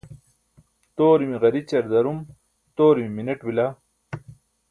toorimi 0.95 1.37
ġarićar 1.43 1.83
darum 1.91 2.17
toorimi 2.77 3.13
mineṭ 3.15 3.39
bila 3.47 3.67